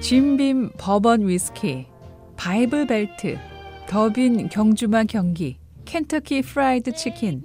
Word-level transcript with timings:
짐빔 0.00 0.70
버번 0.78 1.28
위스키, 1.28 1.84
Bible 2.36 2.86
Belt, 2.86 3.36
더비 3.86 4.48
경주마 4.48 5.04
경기, 5.04 5.58
켄터키 5.84 6.40
프라이드 6.42 6.92
치킨. 6.94 7.42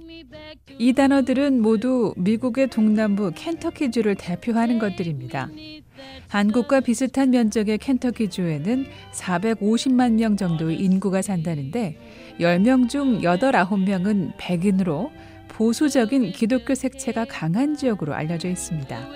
이 0.78 0.92
단어들은 0.94 1.60
모두 1.60 2.14
미국의 2.16 2.68
동남부 2.68 3.32
켄터키주를 3.34 4.14
대표하는 4.14 4.78
것들입니다. 4.78 5.50
한국과 6.28 6.80
비슷한 6.80 7.30
면적의 7.30 7.76
켄터키주에는 7.76 8.86
450만 9.12 10.12
명 10.14 10.36
정도의 10.36 10.80
인구가 10.80 11.20
산다는데 11.20 11.98
10명 12.40 12.88
중 12.88 13.20
8, 13.20 13.38
9명은 13.38 14.32
백인으로 14.38 15.12
보수적인 15.48 16.32
기독교 16.32 16.74
색채가 16.74 17.26
강한 17.26 17.76
지역으로 17.76 18.14
알려져 18.14 18.48
있습니다. 18.48 19.08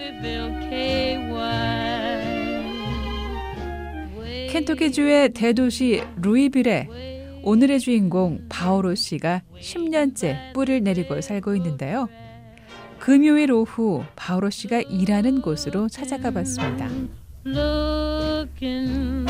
켄터키주의 4.51 5.33
대도시 5.33 6.03
루이빌에 6.17 7.41
오늘의 7.45 7.79
주인공 7.79 8.41
바오로 8.49 8.97
씨가 8.97 9.43
10년째 9.61 10.53
뿌리를 10.53 10.83
내리고 10.83 11.21
살고 11.21 11.55
있는데요. 11.57 12.09
금요일 12.99 13.53
오후 13.53 14.05
바오로 14.17 14.51
씨가 14.51 14.81
일하는 14.83 15.41
곳으로 15.41 15.89
찾아가 15.89 16.33
봤습니다. 16.33 16.89
Looking, 17.47 19.27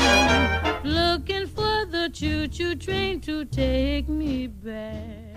looking 0.83 1.49
for 1.51 1.85
the 1.89 2.09
choo-choo 2.11 2.75
train 2.75 3.21
to 3.21 3.45
take 3.45 4.09
me 4.09 4.47
back. 4.47 5.35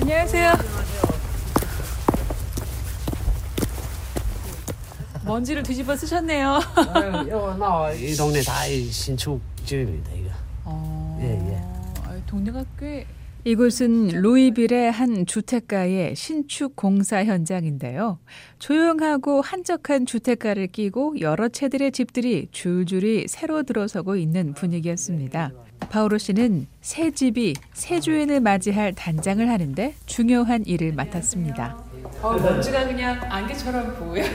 안녕하세요. 0.00 1.09
먼지를 5.30 5.62
뒤집어 5.62 5.94
쓰셨네요. 5.94 6.58
이 7.96 8.16
동네 8.16 8.42
다 8.42 8.64
신축 8.90 9.40
집입니다. 9.64 10.10
이거. 10.12 10.28
어, 10.64 11.18
예, 11.22 11.52
예. 11.52 12.22
동네가 12.26 12.64
꽤 12.78 13.06
이곳은 13.44 14.08
루이빌의 14.08 14.90
한 14.90 15.24
주택가의 15.26 16.16
신축 16.16 16.74
공사 16.74 17.24
현장인데요. 17.24 18.18
조용하고 18.58 19.40
한적한 19.40 20.04
주택가를 20.04 20.66
끼고 20.66 21.20
여러 21.20 21.48
채들의 21.48 21.92
집들이 21.92 22.48
줄줄이 22.50 23.26
새로 23.28 23.62
들어서고 23.62 24.16
있는 24.16 24.52
분위기였습니다. 24.52 25.52
파우로 25.90 26.18
씨는 26.18 26.66
새 26.80 27.12
집이 27.12 27.54
새 27.72 28.00
주인을 28.00 28.40
맞이할 28.40 28.94
단장을 28.94 29.48
하는데 29.48 29.94
중요한 30.06 30.64
일을 30.66 30.92
맡았습니다. 30.92 31.78
어, 32.20 32.32
먼지가 32.32 32.86
그냥 32.86 33.18
안개처럼 33.22 33.94
보이게 33.94 34.28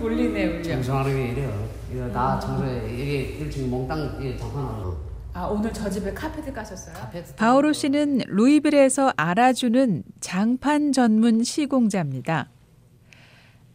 울리네 0.00 0.46
울려. 0.46 0.62
청소하는 0.62 1.16
게 1.16 1.28
이래요. 1.32 1.68
이거 1.92 2.10
다 2.10 2.38
청소해. 2.40 2.92
이게 2.92 3.38
1층 3.44 3.68
몽땅 3.68 4.36
장판하는 4.38 5.06
아 5.32 5.44
오늘 5.44 5.70
저 5.70 5.90
집에 5.90 6.14
카페트 6.14 6.50
까셨어요? 6.50 6.94
바오로 7.36 7.74
씨는 7.74 8.22
루이빌에서 8.26 9.12
알아주는 9.18 10.02
장판 10.20 10.92
전문 10.92 11.44
시공자입니다. 11.44 12.48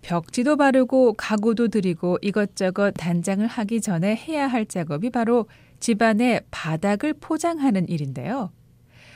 벽지도 0.02 0.58
바르고 0.58 1.14
가구도 1.14 1.68
드리고 1.68 2.18
이것저것 2.24 2.92
단장을 2.98 3.46
하기 3.46 3.82
전에 3.82 4.16
해야 4.16 4.48
할 4.48 4.66
작업이 4.66 5.12
바로 5.12 5.46
집안의 5.80 6.42
바닥을 6.50 7.14
포장하는 7.14 7.88
일인데요. 7.88 8.52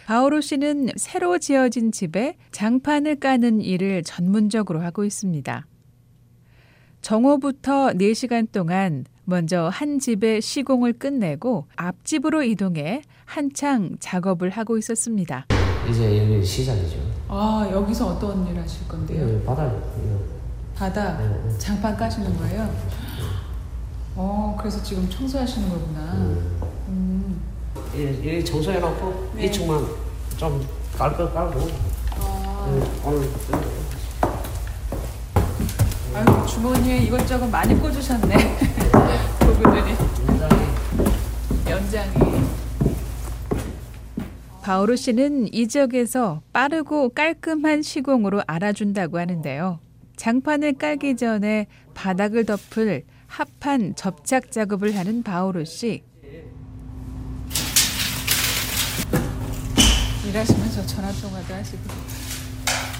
바오로 0.05 0.41
씨는 0.41 0.89
새로 0.97 1.39
지어진 1.39 1.91
집에 1.91 2.37
장판을 2.51 3.15
까는 3.15 3.61
일을 3.61 4.03
전문적으로 4.03 4.81
하고 4.81 5.03
있습니다. 5.03 5.65
정오부터 7.05 7.91
4시간 7.93 8.51
동안 8.51 9.05
먼저 9.25 9.69
한 9.71 9.99
집의 9.99 10.41
시공을 10.41 10.93
끝내고 10.93 11.67
앞집으로 11.75 12.41
이동해 12.41 13.03
한창 13.25 13.95
작업을 13.99 14.49
하고 14.49 14.75
있었습니다. 14.79 15.45
이제 15.87 16.17
여기 16.17 16.43
시작이죠. 16.43 16.97
아 17.27 17.69
여기서 17.71 18.07
어떤 18.07 18.47
일 18.47 18.59
하실 18.59 18.87
건데요? 18.87 19.23
네, 19.23 19.45
바닥. 19.45 19.71
바닥 20.73 21.19
네, 21.19 21.27
네. 21.27 21.57
장판 21.59 21.95
까시는 21.95 22.37
거예요? 22.39 22.75
어 24.15 24.57
그래서 24.57 24.81
지금 24.81 25.07
청소하시는 25.07 25.69
거구나. 25.69 25.99
음. 26.15 26.59
음. 26.87 27.41
이, 27.93 28.39
이 28.39 28.43
청소해놓고 28.43 29.31
네. 29.35 29.51
2층만 29.51 29.87
좀 30.37 30.67
깔고 30.97 31.29
깔고. 31.31 31.59
아. 32.19 32.67
네, 32.71 33.01
오늘 33.05 33.29
아유 36.15 36.47
주머니에 36.47 36.99
이것저것 36.99 37.45
많이 37.47 37.77
꽂으셨네. 37.77 38.37
도구들이. 39.41 39.95
연장이. 41.69 42.13
바오로 44.61 44.95
씨는 44.95 45.53
이 45.53 45.67
지역에서 45.67 46.41
빠르고 46.53 47.09
깔끔한 47.09 47.81
시공으로 47.81 48.43
알아준다고 48.47 49.19
하는데요. 49.19 49.79
장판을 50.15 50.77
깔기 50.77 51.17
전에 51.17 51.67
바닥을 51.93 52.45
덮을 52.45 53.03
합판 53.27 53.95
접착 53.95 54.51
작업을 54.51 54.95
하는 54.95 55.21
바오로 55.21 55.65
씨. 55.65 56.01
일하시면서 60.25 60.85
전화 60.87 61.11
통화도 61.11 61.53
하시고. 61.53 61.83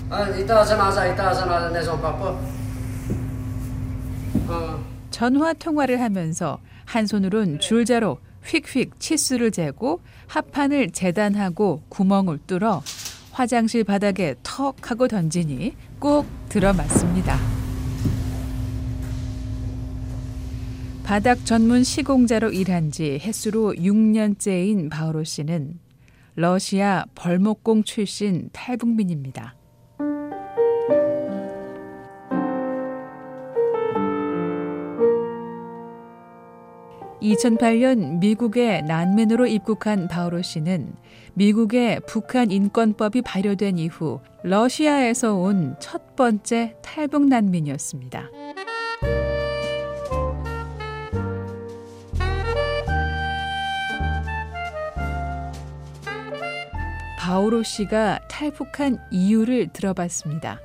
아, 0.09 0.27
이따 0.31 0.65
전화하자. 0.65 1.13
이따 1.13 1.33
전화하자. 1.33 1.69
내좀 1.69 2.01
바빠. 2.01 2.64
전화 5.11 5.53
통화를 5.53 6.01
하면서 6.01 6.59
한 6.85 7.07
손으론 7.07 7.59
줄자로 7.59 8.19
휙휙 8.43 8.99
치수를 8.99 9.51
재고 9.51 10.01
합판을 10.27 10.91
재단하고 10.91 11.83
구멍을 11.89 12.39
뚫어 12.47 12.83
화장실 13.31 13.83
바닥에 13.83 14.35
턱 14.43 14.91
하고 14.91 15.07
던지니 15.07 15.73
꼭 15.99 16.25
들어맞습니다. 16.49 17.37
바닥 21.03 21.45
전문 21.45 21.83
시공자로 21.83 22.51
일한 22.51 22.91
지 22.91 23.19
햇수로 23.21 23.73
6년째인 23.73 24.89
바오로 24.89 25.23
씨는 25.23 25.79
러시아 26.35 27.05
벌목공 27.13 27.83
출신 27.83 28.49
탈북민입니다. 28.51 29.55
2008년 37.25 38.19
미국의 38.19 38.83
난민으로 38.83 39.47
입국한 39.47 40.07
바오로 40.07 40.41
씨는 40.41 40.93
미국의 41.33 42.01
북한 42.07 42.51
인권법이 42.51 43.21
발효된 43.23 43.77
이후 43.77 44.19
러시아에서 44.43 45.33
온 45.35 45.75
첫 45.79 46.15
번째 46.15 46.75
탈북 46.81 47.27
난민이었습니다. 47.27 48.29
바오로 57.19 57.63
씨가 57.63 58.19
탈북한 58.29 58.99
이유를 59.11 59.73
들어봤습니다. 59.73 60.61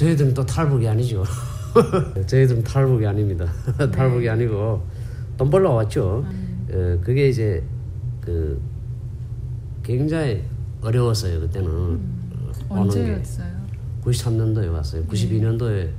저희들은 0.00 0.32
또 0.32 0.46
탈북이 0.46 0.88
아니죠. 0.88 1.22
저희들은 2.26 2.64
탈북이 2.64 3.06
아닙니다. 3.06 3.44
네. 3.78 3.90
탈북이 3.90 4.28
아니고 4.30 4.82
돈 5.36 5.50
벌러 5.50 5.72
왔죠. 5.72 6.24
음. 6.26 6.66
어, 6.72 7.04
그게 7.04 7.28
이제 7.28 7.62
그 8.22 8.58
굉장히 9.82 10.42
어려웠어요 10.80 11.40
그때는 11.40 11.68
음. 11.68 12.52
언제였어요? 12.70 13.48
93년도에 14.02 14.72
왔어요. 14.72 15.04
92년도에 15.04 15.90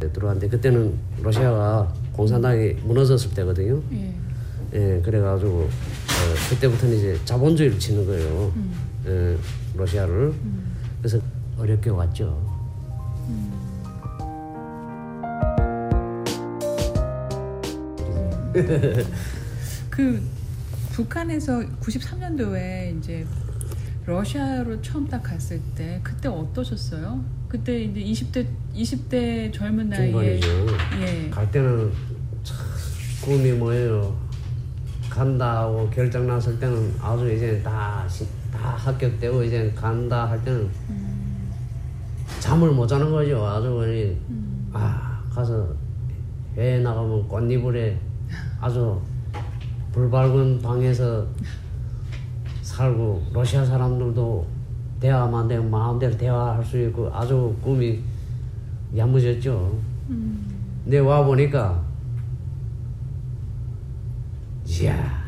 들어왔는데 0.00 0.48
그때는 0.48 0.94
러시아가 1.22 1.92
공산당이 2.12 2.76
무너졌을 2.84 3.34
때거든요. 3.34 3.82
예. 3.92 4.14
예 4.72 5.02
그래가지고 5.02 5.50
어, 5.50 6.48
그때부터는 6.48 6.96
이제 6.96 7.20
자본주의를 7.26 7.78
치는 7.78 8.06
거예요. 8.06 8.50
음. 8.56 8.72
예, 9.06 9.36
러시아를. 9.76 10.28
음. 10.28 10.74
그래서 11.02 11.18
어렵게 11.58 11.90
왔죠. 11.90 12.51
그 19.90 20.22
북한에서 20.92 21.60
93년도에 21.80 22.98
이제 22.98 23.26
러시아로 24.04 24.80
처음 24.82 25.06
딱 25.08 25.22
갔을 25.22 25.60
때 25.74 26.00
그때 26.02 26.28
어떠셨어요? 26.28 27.24
그때 27.48 27.82
이제 27.82 28.00
20대 28.00 28.46
20대 28.74 29.52
젊은 29.52 29.88
나이에 29.88 30.40
예. 31.00 31.30
갈 31.30 31.50
때는 31.50 31.92
참 32.42 32.56
꿈이 33.22 33.52
뭐예요? 33.52 34.16
간다 35.08 35.66
고 35.66 35.88
결정 35.90 36.26
났을 36.26 36.58
때는 36.58 36.94
아주 37.00 37.30
이제 37.32 37.60
다, 37.62 38.06
시- 38.08 38.26
다 38.50 38.70
합격되고 38.70 39.44
이제 39.44 39.70
간다 39.76 40.28
할 40.28 40.42
때는 40.42 40.68
잠을 42.42 42.72
못 42.72 42.88
자는 42.88 43.12
거죠. 43.12 43.46
아주 43.46 43.72
그냥 43.72 44.16
아 44.72 45.22
가서 45.32 45.64
해외 46.56 46.80
나가면 46.80 47.28
꽃이불에 47.28 47.96
아주 48.60 49.00
불 49.92 50.10
밝은 50.10 50.60
방에서 50.60 51.24
살고 52.62 53.28
러시아 53.32 53.64
사람들도 53.64 54.44
대화만 54.98 55.46
되면 55.46 55.70
마음대로 55.70 56.16
대화할 56.16 56.64
수 56.64 56.80
있고 56.80 57.08
아주 57.14 57.56
꿈이 57.62 58.02
야무졌죠. 58.96 59.78
근데 60.08 60.98
와 60.98 61.24
보니까 61.24 61.80
이야 64.66 65.22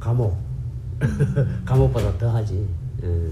감옥 0.00 0.38
감옥보다 1.66 2.16
더하지. 2.16 2.66
예. 3.02 3.30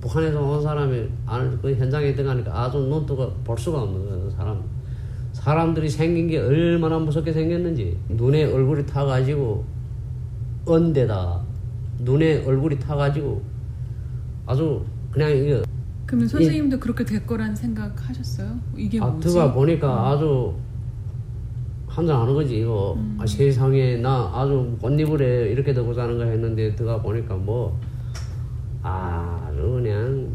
북한에서 0.00 0.40
온 0.40 0.62
사람이 0.62 1.08
안- 1.26 1.58
그 1.60 1.74
현장에 1.74 2.14
들어가니까 2.14 2.64
아주 2.64 2.78
눈뜨고 2.78 3.32
볼 3.44 3.58
수가 3.58 3.82
없는 3.82 4.08
거예요 4.08 4.30
사람. 4.30 4.62
사람들이 5.32 5.88
생긴 5.88 6.28
게 6.28 6.38
얼마나 6.38 6.98
무섭게 6.98 7.32
생겼는지 7.32 7.96
눈에 8.08 8.44
얼굴이 8.44 8.84
타가지고 8.86 9.64
언데다가 10.66 11.42
눈에 12.00 12.44
얼굴이 12.44 12.78
타가지고 12.78 13.40
아주 14.46 14.82
그냥 15.10 15.30
이거 15.30 15.62
그러면 16.06 16.26
선생님도 16.28 16.78
그렇게 16.80 17.04
될 17.04 17.26
거라는 17.26 17.54
생각 17.54 18.08
하셨어요? 18.08 18.56
이게 18.76 19.00
아, 19.00 19.06
뭐지? 19.06 19.28
들어가 19.28 19.52
보니까 19.52 20.08
아주 20.10 20.54
한잔하는 21.86 22.34
거지 22.34 22.60
이거 22.60 22.96
아, 23.18 23.26
세상에 23.26 23.96
나 23.96 24.30
아주 24.34 24.76
꽃잎을에 24.80 25.50
이렇게 25.50 25.72
되고 25.74 25.92
사는 25.92 26.16
거 26.16 26.24
했는데 26.24 26.74
들어가 26.74 27.00
보니까 27.02 27.34
뭐 27.36 27.78
아주 28.82 29.80
그냥 29.82 30.34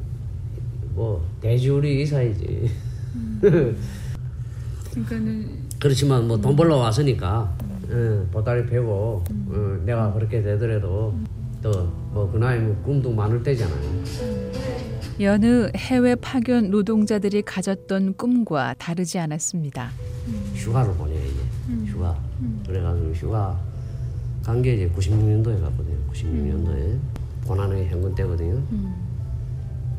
뭐 0.95 1.25
돼지우리 1.42 2.01
이사이지. 2.04 2.69
그러니까는 4.92 5.50
그렇지만 5.81 6.28
뭐 6.28 6.38
돈 6.38 6.56
벌러 6.56 6.78
왔으니까 6.78 7.56
예, 7.90 8.25
보따리 8.31 8.66
패고 8.66 9.24
어, 9.28 9.81
내가 9.86 10.13
그렇게 10.13 10.42
되더라도 10.42 11.13
또 11.62 11.69
뭐 12.13 12.30
그 12.31 12.38
나이 12.38 12.60
뭐 12.60 12.75
꿈도 12.84 13.12
많을 13.12 13.42
때잖아요. 13.42 14.04
여느 15.19 15.69
해외 15.75 16.16
파견 16.16 16.69
노동자들이 16.69 17.42
가졌던 17.44 18.16
꿈과 18.16 18.75
다르지 18.78 19.18
않았습니다. 19.19 19.90
휴가를 20.56 20.94
보내 20.95 21.16
이제. 21.16 21.92
휴가. 21.92 22.16
그래가지고 22.68 23.12
휴가 23.13 23.60
간 24.44 24.62
게 24.62 24.75
이제 24.75 24.90
96년도에 24.95 25.62
갔거든요. 25.62 25.95
96년도에 26.12 26.98
고난의 27.48 27.88
현금 27.90 28.13
때거든요. 28.16 28.62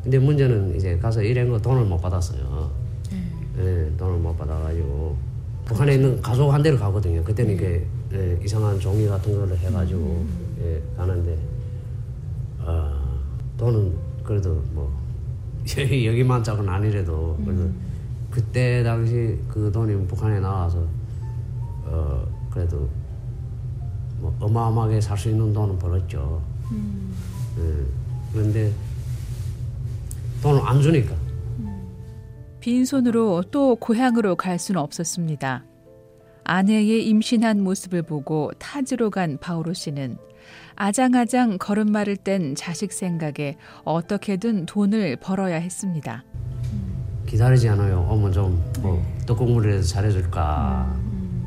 근데 0.03 0.19
문제는 0.19 0.75
이제 0.75 0.97
가서 0.97 1.21
일한 1.21 1.49
거 1.49 1.59
돈을 1.59 1.85
못 1.85 1.99
받았어요. 1.99 2.69
예, 3.57 3.91
돈을 3.97 4.19
못 4.19 4.37
받아가지고. 4.37 5.15
북한에 5.65 5.95
있는 5.95 6.21
가족 6.21 6.51
한 6.51 6.61
대를 6.61 6.77
가거든요. 6.77 7.23
그때는 7.23 7.55
이게 7.55 7.85
예, 8.13 8.39
이상한 8.43 8.79
종이 8.79 9.07
같은 9.07 9.35
거를 9.35 9.57
해가지고 9.57 10.25
예, 10.61 10.81
가는데 10.95 11.35
어, 12.59 12.91
돈은 13.57 13.93
그래도 14.23 14.61
뭐 14.73 14.91
여기만 15.65 16.43
짝은 16.43 16.69
아니래도 16.69 17.35
그래도 17.43 17.67
그때 18.29 18.83
당시 18.83 19.39
그 19.47 19.71
돈이 19.71 20.05
북한에 20.07 20.39
나와서 20.39 20.83
어 21.85 22.23
그래도 22.51 22.87
뭐 24.19 24.35
어마어마하게 24.39 25.01
살 25.01 25.17
수 25.17 25.29
있는 25.29 25.51
돈은 25.51 25.79
벌었죠. 25.79 26.41
예, 27.57 27.85
그런데 28.33 28.71
돈을 30.41 30.61
안 30.63 30.81
주니까 30.81 31.15
빈손으로 32.59 33.43
또 33.51 33.75
고향으로 33.75 34.35
갈 34.35 34.57
수는 34.57 34.81
없었습니다. 34.81 35.63
아내의 36.43 37.07
임신한 37.07 37.61
모습을 37.63 38.01
보고 38.03 38.51
타지로 38.59 39.09
간 39.11 39.37
바오로 39.39 39.73
씨는 39.73 40.17
아장아장 40.75 41.57
걸음마를 41.59 42.17
뗀 42.17 42.55
자식 42.55 42.91
생각에 42.91 43.57
어떻게든 43.83 44.65
돈을 44.65 45.17
벌어야 45.17 45.55
했습니다. 45.57 46.23
기다리지 47.27 47.69
않아요. 47.69 48.05
어머 48.09 48.29
좀 48.31 48.61
뭐 48.81 49.03
떡국물이라도 49.25 49.81
잘해줄까 49.83 50.95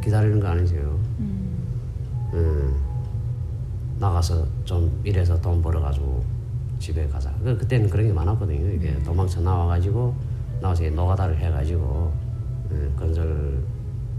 기다리는 0.02 0.40
거 0.40 0.48
아니세요. 0.48 0.87
나가서 3.98 4.46
좀 4.64 5.00
일해서 5.04 5.40
돈 5.40 5.60
벌어가지고 5.62 6.24
집에 6.78 7.06
가자. 7.08 7.34
그 7.42 7.56
그때는 7.58 7.88
그런 7.90 8.06
게 8.06 8.12
많았거든요. 8.12 8.72
이게 8.72 8.94
도망쳐 9.02 9.40
나와가지고 9.40 10.14
나와서 10.60 10.88
노가다를 10.90 11.36
해가지고 11.38 12.12
예, 12.72 12.90
건설 12.96 13.62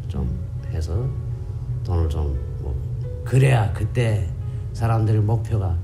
좀 0.07 0.27
해서 0.71 1.07
돈을 1.83 2.09
좀 2.09 2.49
뭐 2.61 2.75
그래야 3.23 3.71
그때 3.73 4.27
사람들의 4.73 5.21
목표가 5.21 5.77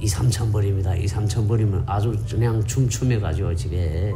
2, 0.00 0.06
3천 0.06 0.52
벌입니다. 0.52 0.94
2, 0.94 1.06
3천 1.06 1.48
벌이면 1.48 1.84
아주 1.86 2.16
그냥 2.28 2.62
춤춤해가지고 2.64 3.54
집에 3.54 4.12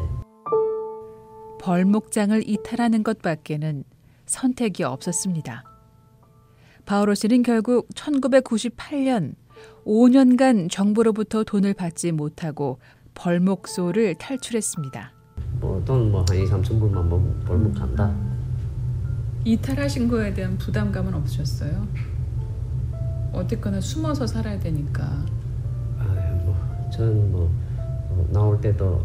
벌목장을 1.60 2.48
이탈하는 2.48 3.02
것밖에는 3.02 3.84
선택이 4.26 4.84
없었습니다. 4.84 5.67
바오로 6.88 7.12
씨는 7.14 7.42
결국 7.42 7.86
1998년 7.90 9.34
5년간 9.84 10.70
정부로부터 10.70 11.44
돈을 11.44 11.74
받지 11.74 12.12
못하고 12.12 12.78
벌목소를 13.12 14.14
탈출했습니다. 14.14 15.12
뭐돈뭐한 15.60 16.26
2, 16.38 16.44
3천 16.46 16.80
불만 16.80 17.06
뭐 17.10 17.42
벌면 17.46 17.74
간다. 17.74 18.10
이탈하신 19.44 20.08
거에 20.08 20.32
대한 20.32 20.56
부담감은 20.56 21.12
없으셨어요? 21.12 21.86
어쨌거나 23.34 23.82
숨어서 23.82 24.26
살아야 24.26 24.58
되니까. 24.58 25.04
아뭐 25.98 26.88
저는 26.90 27.30
뭐 27.30 27.50
어, 27.76 28.26
나올 28.32 28.58
때도 28.62 29.04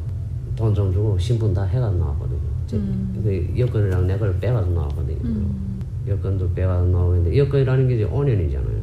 돈 0.55 0.73
좀 0.73 0.93
주고 0.93 1.17
신분 1.17 1.53
다 1.53 1.63
해가 1.63 1.89
나왔거든요. 1.91 2.39
제, 2.65 2.77
그 2.77 3.53
여권이랑 3.57 4.07
내 4.07 4.17
걸 4.17 4.39
빼가서 4.39 4.69
나왔거든요. 4.69 5.72
여권도 6.07 6.53
빼가서 6.53 6.85
나오는데 6.85 7.37
여권이라는 7.37 7.87
게 7.87 7.95
이제 7.95 8.07
5년이잖아요. 8.07 8.81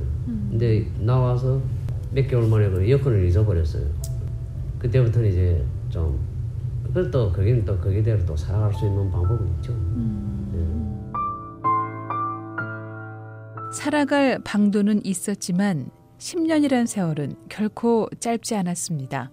근데 0.50 0.86
나와서 1.00 1.60
몇 2.12 2.26
개월 2.26 2.48
만에 2.48 2.68
그 2.70 2.90
여권을 2.90 3.26
잊어버렸어요. 3.26 3.84
그때부터는 4.78 5.28
이제 5.28 5.64
좀 5.88 6.18
그또 6.92 7.32
거기는 7.32 7.64
또 7.64 7.78
거기대로 7.78 8.24
또 8.26 8.36
살아갈 8.36 8.72
수 8.74 8.86
있는 8.86 9.10
방법은 9.10 9.48
있죠. 9.56 9.72
살아갈 13.72 14.40
방도는 14.44 15.04
있었지만 15.04 15.90
10년이란 16.18 16.86
세월은 16.86 17.36
결코 17.48 18.08
짧지 18.18 18.56
않았습니다. 18.56 19.30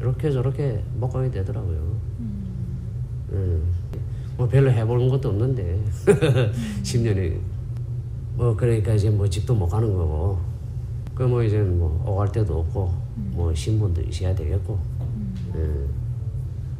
이렇게 0.00 0.30
저렇게 0.30 0.82
못 0.96 1.08
가게 1.08 1.30
되더라고요. 1.30 1.96
음. 3.32 3.62
뭐 4.36 4.48
별로 4.48 4.70
해보는 4.70 5.08
것도 5.08 5.28
없는데 5.30 5.80
10년이 6.82 7.36
뭐 8.36 8.54
그러니까 8.56 8.92
이제 8.94 9.08
뭐 9.10 9.28
집도 9.28 9.54
못 9.54 9.68
가는 9.68 9.92
거고 9.92 10.38
그 11.14 11.22
뭐 11.24 11.42
이제 11.42 11.58
뭐 11.62 12.02
오갈 12.06 12.30
데도 12.32 12.58
없고 12.58 12.92
뭐 13.14 13.54
신분도 13.54 14.02
있어야 14.02 14.34
되겠고 14.34 14.78
예. 15.56 15.60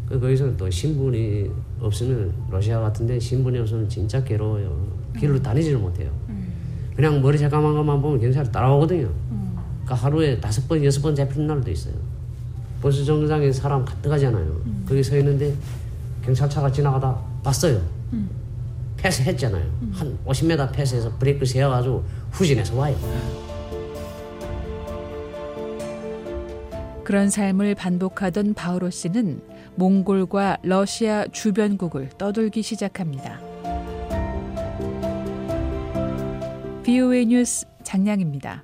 그 0.08 0.18
거기서 0.20 0.56
또 0.56 0.68
신분이 0.68 1.48
없으면 1.80 2.32
러시아 2.50 2.80
같은데 2.80 3.18
신분이 3.18 3.58
없으면 3.60 3.88
진짜 3.88 4.22
괴로워요. 4.24 4.76
길로 5.18 5.40
다니지를 5.40 5.78
못해요. 5.78 6.10
그냥 6.96 7.22
머리 7.22 7.38
새까만 7.38 7.74
것만 7.74 8.02
보면 8.02 8.20
경찰이 8.20 8.50
따라오거든요. 8.50 9.08
그러니까 9.84 9.94
하루에 9.94 10.40
다섯 10.40 10.66
번 10.68 10.84
여섯 10.84 11.00
번 11.00 11.14
잡히는 11.14 11.46
날도 11.46 11.70
있어요. 11.70 11.94
버스 12.82 13.04
정류장에 13.04 13.50
사람 13.52 13.84
가득하잖아요. 13.84 14.60
거기 14.88 15.02
서 15.02 15.16
있는데 15.18 15.54
경찰차가 16.24 16.70
지나가다 16.72 17.16
봤어요. 17.44 17.80
패스했잖아요. 18.96 19.64
한 19.92 20.18
50m 20.26 20.72
패스해서 20.72 21.12
브레이크 21.18 21.44
세워가지고 21.44 22.04
후진해서 22.32 22.74
와요. 22.74 22.96
그런 27.04 27.28
삶을 27.28 27.74
반복하던 27.74 28.54
바오로 28.54 28.88
씨는 28.88 29.42
몽골과 29.76 30.58
러시아 30.62 31.26
주변국을 31.26 32.08
떠돌기 32.16 32.62
시작합니다. 32.62 33.40
BOA 36.82 37.26
뉴스 37.26 37.66
장량입니다. 37.82 38.62